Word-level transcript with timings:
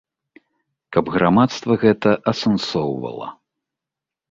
Каб 0.97 1.11
грамадства 1.17 1.73
гэта 1.85 2.15
асэнсоўвала. 2.33 3.31